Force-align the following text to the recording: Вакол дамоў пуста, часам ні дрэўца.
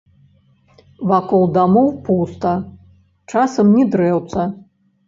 Вакол 1.11 1.45
дамоў 1.59 1.91
пуста, 2.09 2.57
часам 3.35 3.67
ні 3.79 3.89
дрэўца. 3.95 4.53